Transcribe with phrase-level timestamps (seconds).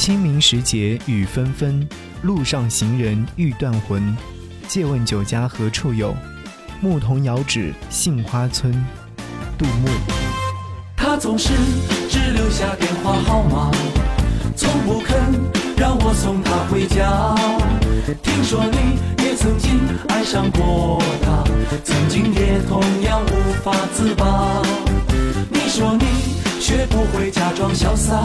[0.00, 1.86] 清明时节雨纷纷，
[2.22, 4.16] 路上行人欲断魂。
[4.66, 6.16] 借问酒家何处有？
[6.80, 8.72] 牧童遥指杏花村。
[9.58, 9.88] 杜牧。
[10.96, 11.50] 他总是
[12.08, 13.70] 只留下电话号码，
[14.56, 15.20] 从不肯
[15.76, 17.34] 让我送他回家。
[18.22, 21.44] 听说你也曾经爱上过他，
[21.84, 24.62] 曾经也同样无法自拔。
[25.50, 26.06] 你说你
[26.58, 28.24] 学不会假装潇洒。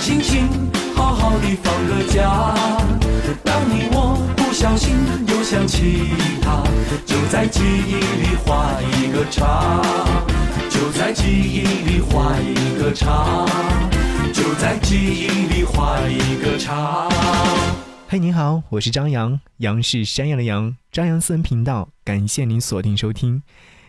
[0.00, 0.46] 心情
[0.94, 2.54] 好好的放个假，
[3.42, 4.94] 当你我不小心
[5.26, 6.10] 又想起
[6.42, 6.62] 他，
[7.06, 9.82] 就在记忆里画一个叉，
[10.68, 13.46] 就在记忆里画一个叉，
[14.32, 17.08] 就在记忆里画一个叉。
[18.08, 23.42] 嘿，你好，我是张扬，杨是山羊的羊，张扬私人频道，感谢您锁定收听。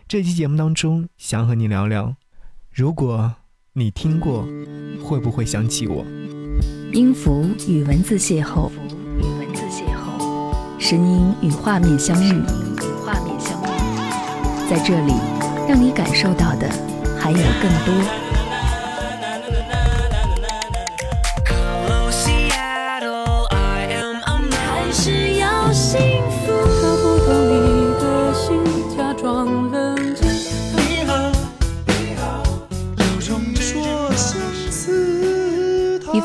[0.07, 2.15] 这期节目当中，想和你聊聊，
[2.71, 3.35] 如果。
[3.77, 4.47] 你听过，
[5.03, 6.05] 会不会想起我？
[6.93, 8.69] 音符与文字邂逅，
[9.19, 12.31] 与文字邂逅，声音与画面相遇，
[13.05, 15.11] 画面相遇，在这里，
[15.67, 16.69] 让你感受到的
[17.19, 18.24] 还有更多。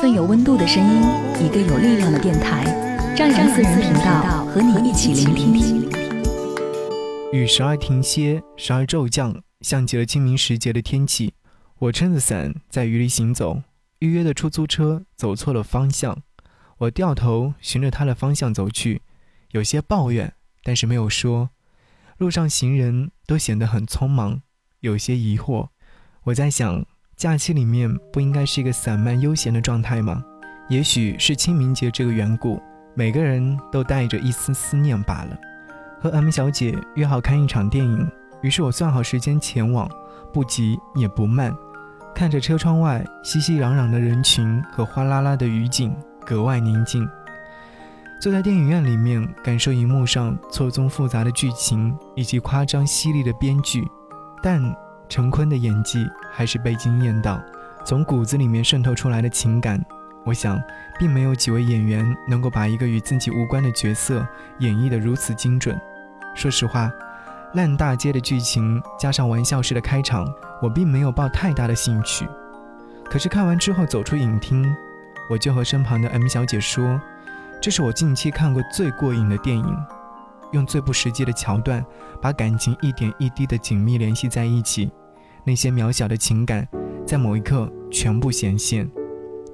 [0.01, 1.03] 一份有温度的声音，
[1.45, 2.65] 一个有力量的电台，
[3.15, 5.91] 张扬私人频道和你一起聆听。
[7.34, 11.34] 雨时而停歇，时而骤降，像极了清明时节的天气。
[11.81, 13.62] 我撑着伞在雨里行走，
[13.99, 16.22] 预约的出租车走错了方向，
[16.78, 19.03] 我掉头循着他的方向走去，
[19.50, 21.50] 有些抱怨，但是没有说。
[22.16, 24.41] 路上行人都显得很匆忙，
[24.81, 25.69] 有些疑惑。
[26.22, 26.87] 我在想。
[27.20, 30.25] 假期里面不应该是一个散漫悠闲的状态吗？
[30.70, 32.58] 也许是清明节这个缘故，
[32.94, 35.38] 每个人都带着一丝思念罢了。
[36.00, 38.10] 和 M 小姐约好看一场电影，
[38.41, 39.86] 于是我算好时间前往，
[40.32, 41.54] 不急也不慢，
[42.14, 45.94] 看着车窗外熙熙攘攘的人群和哗啦啦的雨景，
[46.25, 47.06] 格外宁静。
[48.19, 53.86] 坐在电影院里面，感受荧幕上错综复杂的剧情以及夸张犀利的编剧，
[54.42, 54.75] 但。
[55.10, 57.43] 陈坤的演技还是被惊艳到，
[57.84, 59.84] 从骨子里面渗透出来的情感，
[60.25, 60.62] 我想
[61.00, 64.25] 并没有几位演员能够把一个与自己无关的角色
[64.60, 65.78] 演绎得如此精准。
[66.37, 66.88] 说实话，
[67.54, 70.32] 烂大街的剧情加上玩笑式的开场，
[70.62, 72.25] 我并没有抱太大的兴趣。
[73.06, 74.65] 可是看完之后走出影厅，
[75.28, 77.00] 我就和身旁的 M 小姐说
[77.60, 79.77] ：“这是我近期看过最过瘾的电影。”
[80.53, 81.84] 用最不实际的桥段，
[82.21, 84.91] 把感情一点一滴的紧密联系在一起。
[85.45, 86.67] 那些渺小的情感，
[87.06, 88.89] 在某一刻全部显现，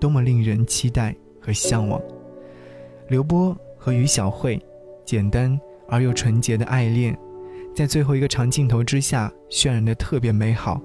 [0.01, 2.01] 多么令人期待和向往！
[3.09, 4.61] 刘波和于小慧，
[5.05, 5.59] 简单
[5.89, 7.17] 而又纯洁的爱恋，
[7.75, 10.81] 在最后一个长镜头之下渲染的特别美好。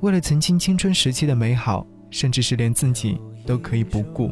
[0.00, 4.30] 为了曾经青春时期的美好，甚至是连自己都可以不顾，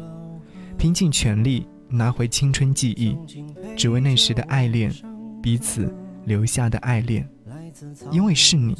[0.77, 3.17] 拼尽全力拿回青春记忆，
[3.77, 4.91] 只为那时的爱恋，
[5.41, 5.93] 彼此
[6.25, 7.27] 留下的爱恋，
[8.11, 8.75] 因为是你。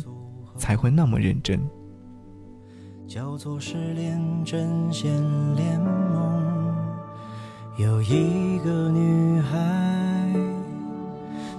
[0.61, 1.59] 才会那么认真。
[3.07, 5.11] 叫做失恋阵线
[5.55, 6.43] 联盟，
[7.77, 10.31] 有一个女孩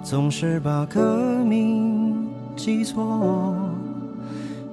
[0.04, 3.56] 总是把歌名记错，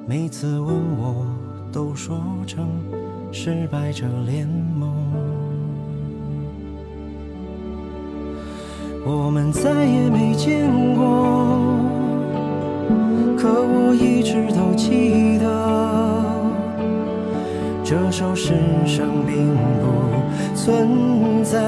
[0.06, 1.26] 每次问我
[1.72, 2.70] 都说成
[3.32, 4.94] 失败者联盟。
[9.04, 11.79] 我们再也没见过。
[13.38, 15.46] 可我一直都记得
[17.84, 18.54] 这首世
[18.86, 21.60] 上并不存在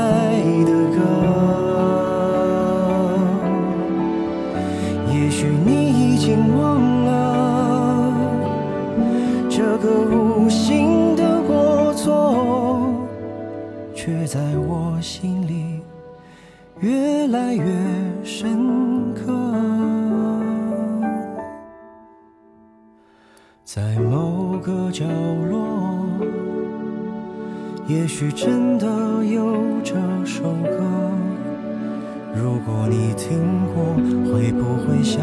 [34.41, 35.21] 会不会想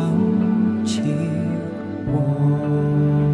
[0.87, 1.03] 起
[2.07, 3.28] 我？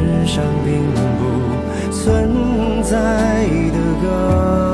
[0.00, 0.82] 世上并
[1.18, 4.69] 不存在的歌。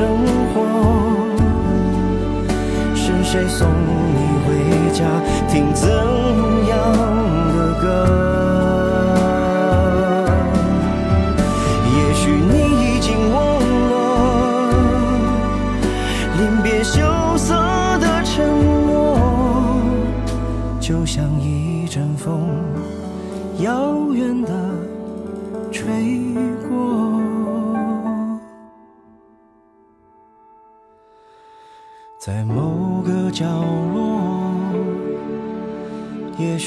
[0.00, 0.08] 生
[0.54, 0.56] 活
[2.94, 4.16] 是谁送你
[4.46, 4.48] 回
[4.94, 5.04] 家？
[5.46, 6.74] 听怎样
[7.54, 8.49] 的歌？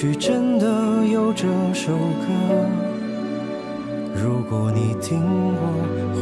[0.03, 2.27] 许真的有这首歌。
[4.13, 5.21] 如果你听
[5.55, 5.61] 过，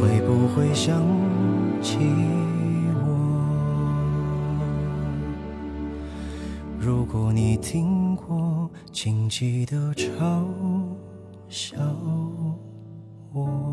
[0.00, 1.02] 会不会想
[1.82, 1.98] 起
[2.94, 3.04] 我？
[6.78, 10.44] 如果你听过，请记得嘲
[11.48, 11.76] 笑
[13.32, 13.71] 我。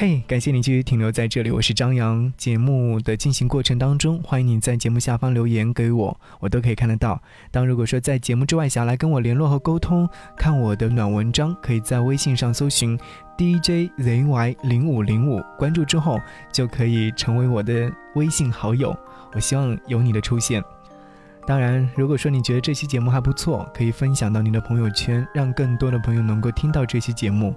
[0.00, 2.32] 嘿，感谢你继续停留在这里，我是张扬。
[2.38, 7.22] 节目的进行过程当中，欢迎你在节目下方留言给我，我都可以看得到。
[7.50, 10.08] 当如果说在节目之外想要来跟我联络和沟通，
[10.38, 12.98] 看我的暖文章，可以在微信上搜寻
[13.36, 16.18] DJZY 零五零五，关注之后
[16.50, 18.96] 就可以成为我的微信好友。
[19.34, 20.64] 我希望有你的出现。
[21.46, 27.54] 当然，如果说你觉得这期节目还不错，可以分享到你的朋友圈，让更多的朋友能够听到这期节目。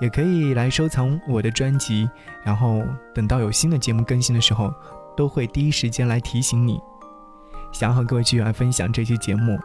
[0.00, 2.08] 也可以来收藏我的专辑，
[2.42, 2.82] 然后
[3.14, 4.72] 等到有新的节目更新的时候，
[5.16, 6.80] 都会第一时间来提醒你。
[7.72, 9.58] 想和各位继续来分享这期节目。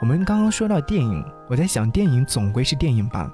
[0.00, 3.30] 我们刚刚说到电影，我在想，电影总归是电影吧，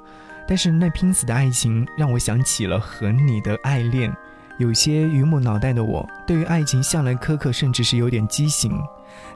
[0.47, 4.15] 但是那拼死的爱情让我想起了和你的爱恋。
[4.59, 8.73] 有些榆木脑袋的我，对于爱情向来苛刻，甚至是有点畸形，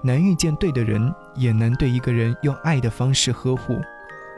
[0.01, 3.81] 难遇见对的人，也难对一个人用爱的方式呵护。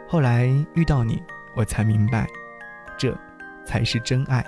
[0.09, 1.23] 后来遇到你，
[1.55, 2.27] 我才明白。
[3.01, 3.17] 这
[3.65, 4.45] 才是真爱。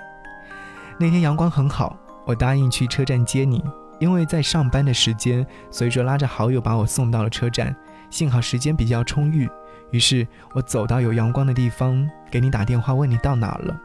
[0.99, 3.63] 那天阳光很好，我答应去车站接你，
[3.99, 7.75] 因为在上班的时间，所以说拉着好友把我送到了车站。
[8.11, 9.49] 幸好时间比较充裕，
[9.89, 13.75] 于是我走到有阳光的地方，给你打电话问你到哪了。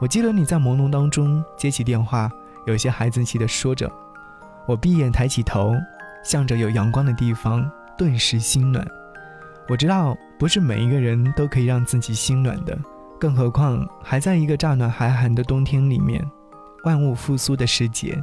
[0.00, 2.28] 我记得你在朦胧当中接起电话，
[2.66, 3.88] 有些孩子气的说着。
[4.66, 5.76] 我闭眼抬起头，
[6.24, 8.84] 向着有阳光的地方，顿时心暖。
[9.68, 12.76] 我知道不是每一个人都可以让自己心暖的。
[13.22, 16.20] 更何况还在一个乍暖还寒的冬天里面，
[16.82, 18.20] 万物复苏的时节。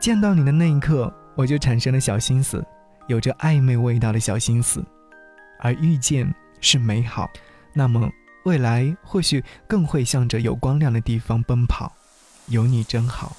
[0.00, 2.64] 见到你的那一刻，我就产生了小心思，
[3.06, 4.82] 有着暧昧味道的小心思。
[5.60, 7.28] 而遇见是美好，
[7.74, 8.08] 那么
[8.46, 11.92] 未来或许更会向着有光亮的地方奔跑。
[12.46, 13.36] 有你真好。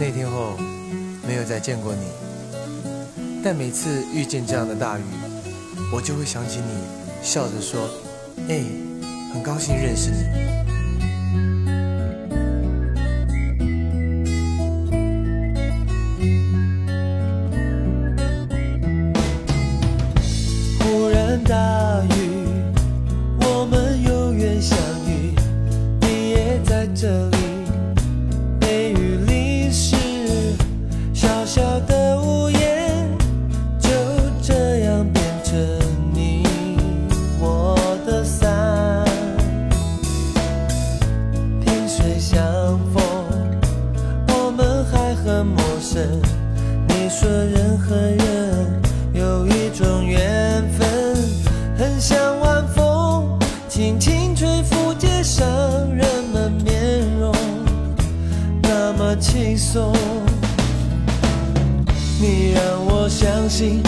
[0.00, 0.56] 那天后，
[1.28, 2.10] 没有再见过你，
[3.44, 5.02] 但每次遇见这样的大雨，
[5.92, 6.82] 我就会想起你，
[7.22, 7.86] 笑着说
[8.48, 8.64] ：“哎。”
[9.36, 10.65] 很高兴认识你。
[42.36, 42.44] 相
[42.92, 43.02] 逢
[44.28, 46.02] 我们还很陌生
[46.86, 48.82] 你说人和人
[49.14, 50.86] 有一种缘分
[51.78, 53.38] 很像晚风
[53.70, 55.46] 轻轻吹拂街上
[55.94, 57.32] 人们面容
[58.60, 59.94] 那么轻松
[62.20, 63.82] 你让我相信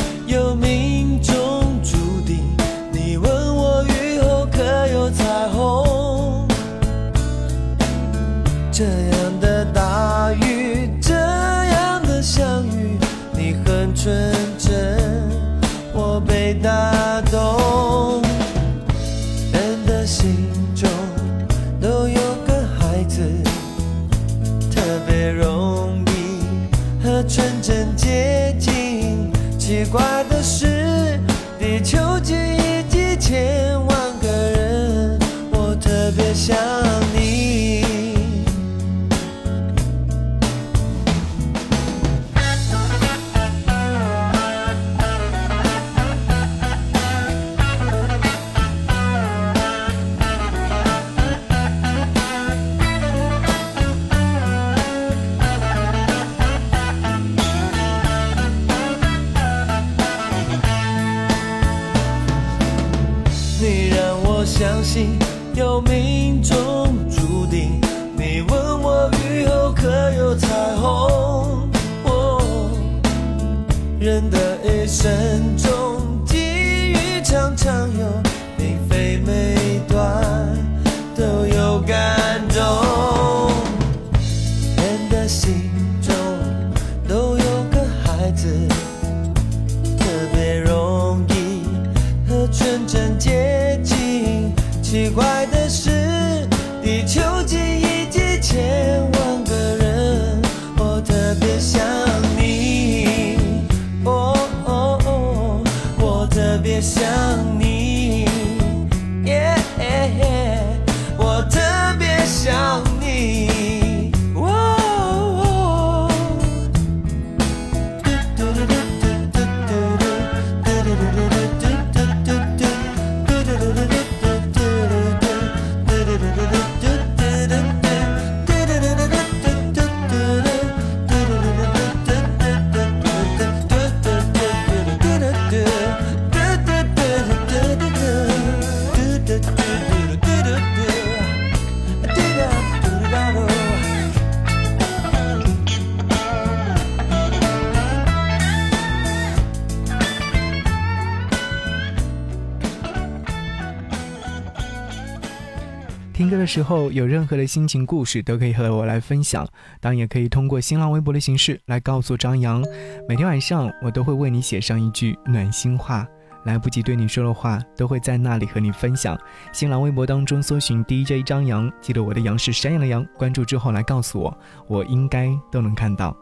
[156.19, 159.47] 听歌的时候有任何的心情故事都可以和我来分享，
[159.81, 162.61] 当然也可以通过新浪微博的形式来告诉张扬。
[163.09, 166.05] 每天晚上我都会为你写上一句暖心话，
[166.43, 169.17] 来不及对你说的话都会在那里和你分享。
[169.53, 176.17] 新浪微博当中搜寻 DJ 张扬，记得我的杨是山羊的羊，关注之后来告诉我，我应该都能看到。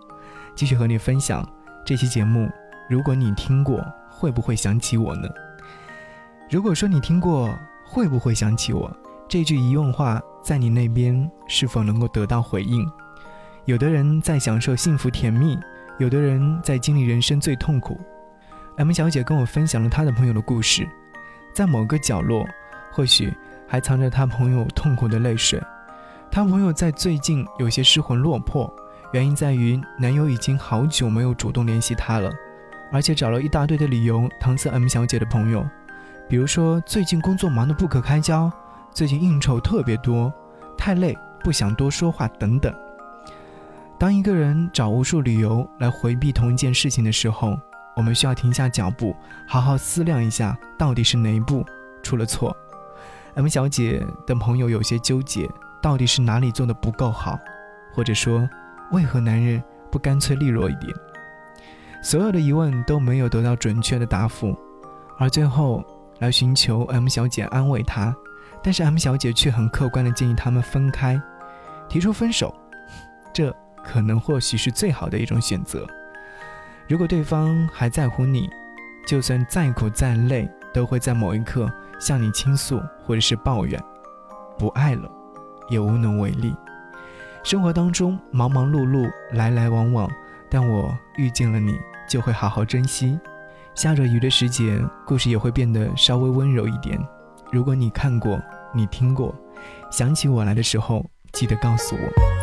[0.54, 1.42] 继续和你分享
[1.86, 2.50] 这期节目，
[2.90, 5.26] 如果你听过，会不会想起我呢？
[6.50, 7.48] 如果说你听过，
[7.86, 8.94] 会不会想起我？
[9.28, 12.86] 这句疑问话在你那边是否能够得到回应？
[13.64, 15.58] 有的人在享受幸福甜蜜，
[15.98, 17.98] 有的人在经历人生最痛苦。
[18.76, 20.88] M 小姐跟我分享了她的朋友的故事，
[21.52, 22.46] 在某个角落，
[22.92, 23.34] 或许
[23.66, 25.60] 还藏着她朋友痛苦的泪水。
[26.30, 28.72] 她朋友在最近有些失魂落魄，
[29.12, 32.30] 原因在于男友已经好久没有主动联系她了，
[32.92, 35.68] 而且找了一大堆的理由搪塞 M 小姐的朋友，
[36.28, 38.48] 比如说最近工作忙得不可开交。
[38.96, 40.32] 最近应酬特别多，
[40.74, 42.74] 太累不想多说话等等。
[43.98, 47.58] 当一个人找无数理由来回避同一件事情的时候，
[47.94, 49.14] 我们需要停下脚步，
[49.46, 51.62] 好好思量一下，到底是哪一步
[52.02, 52.56] 出了错。
[53.34, 55.46] M 小姐的朋友有些纠结，
[55.82, 57.38] 到底是哪里做的不够好，
[57.92, 58.48] 或者说，
[58.92, 60.90] 为何男人不干脆利落一点？
[62.02, 64.56] 所有的疑问都没有得到准确的答复，
[65.18, 65.84] 而最后
[66.18, 68.16] 来寻求 M 小姐安慰她。
[68.62, 71.20] 但是 M 小姐却很客观地建议他们分开，
[71.88, 72.54] 提出分手，
[73.32, 75.86] 这可能或许是最好的一种选择。
[76.88, 78.48] 如果对方还在乎你，
[79.06, 81.70] 就算再苦再累，都会在某一刻
[82.00, 83.80] 向你倾诉或者是抱怨。
[84.58, 85.10] 不爱了，
[85.68, 86.54] 也无能为力。
[87.42, 90.10] 生活当中忙忙碌碌，来来往往，
[90.50, 93.18] 但我遇见了你，就会好好珍惜。
[93.74, 96.98] 下着雨的时节，故事也会变得稍微温柔一点。
[97.52, 98.40] 如果你看过，
[98.74, 99.34] 你听过，
[99.90, 102.35] 想起我来的时候，记得告诉我。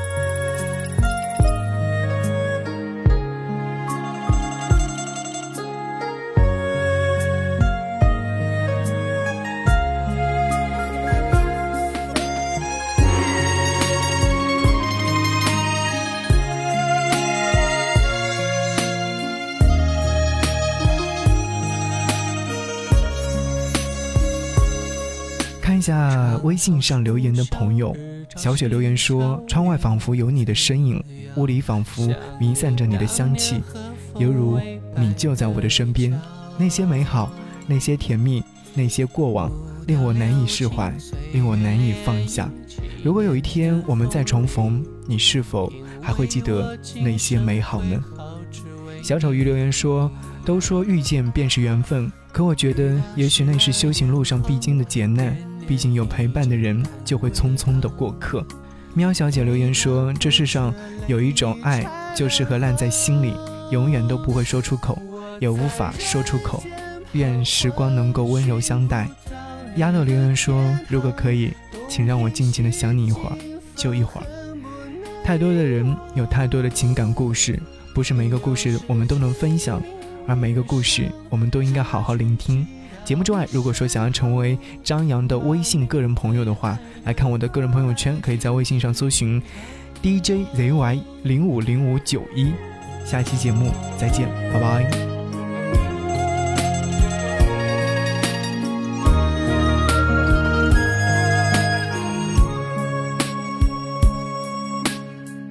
[25.83, 27.93] 下微信上留言的朋友，
[28.37, 31.03] 小雪留言说：“窗外仿佛有你的身影，
[31.35, 32.09] 屋里仿佛
[32.39, 33.61] 弥散着你的香气，
[34.17, 34.57] 犹如
[34.95, 36.17] 你就在我的身边。
[36.57, 37.29] 那些美好，
[37.67, 38.41] 那些甜蜜，
[38.73, 39.51] 那些过往，
[39.85, 40.93] 令我难以释怀，
[41.33, 42.49] 令我难以放下。
[43.03, 45.69] 如果有一天我们再重逢，你是否
[46.01, 48.01] 还会记得那些美好呢？”
[49.03, 50.09] 小丑鱼留言说
[50.45, 55.37] ：“都说遇见便是缘分。”可我觉得，也许那是修行路上必经的劫难。
[55.67, 58.45] 毕竟有陪伴的人，就会匆匆的过客。
[58.93, 60.73] 喵小姐留言说：“这世上
[61.07, 63.33] 有一种爱，就适合烂在心里，
[63.71, 64.97] 永远都不会说出口，
[65.39, 66.63] 也无法说出口。
[67.13, 69.09] 愿时光能够温柔相待。”
[69.77, 71.51] 丫头留言说：“如果可以，
[71.89, 73.35] 请让我静静的想你一会儿，
[73.75, 74.27] 就一会儿。”
[75.25, 77.59] 太多的人有太多的情感故事，
[77.95, 79.81] 不是每个故事我们都能分享。
[80.27, 82.65] 而每一个故事，我们都应该好好聆听。
[83.05, 89.41] 节目之外，如果说想要成为张扬的微信个人朋友的话，来看我的个人朋友圈，可以在微信上搜寻
[90.01, 92.51] DJZY 零五零五九一。
[93.05, 94.89] 下期节目再见，拜拜。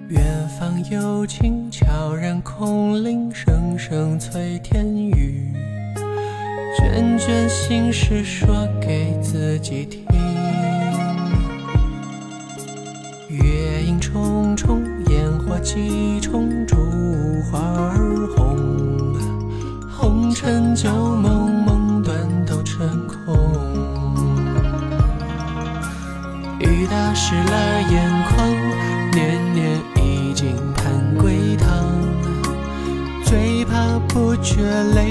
[0.09, 5.22] 远方有琴悄然空灵，声声催天雨。
[6.75, 10.07] 卷卷心事说给自己听。
[13.29, 16.77] 月影重重，烟火几重，烛
[17.51, 18.57] 花儿红。
[19.91, 23.37] 红尘旧梦，梦断都成空。
[26.59, 28.49] 雨打湿了眼眶，
[29.11, 31.69] 年年衣锦盼归堂，
[33.25, 33.93] 最怕。
[34.09, 34.61] 不觉
[34.95, 35.11] 泪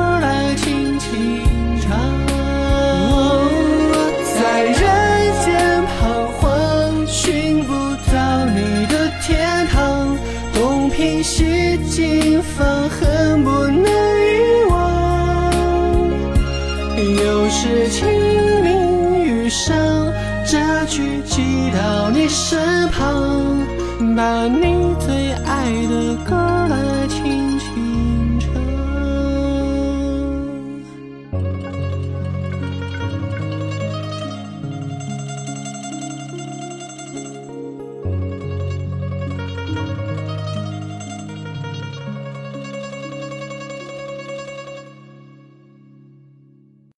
[17.61, 18.07] 是清
[18.63, 19.77] 明雨上，
[20.47, 23.59] 这句寄到你身旁，
[24.17, 27.40] 把你最爱的歌来听。